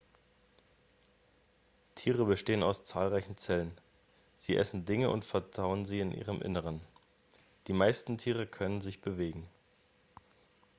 [1.93, 3.71] tiere bestehen aus zahlreichen zellen
[4.35, 6.81] sie essen dinge und verdauen sie in ihrem innern
[7.67, 9.47] die meisten tiere können sich bewegen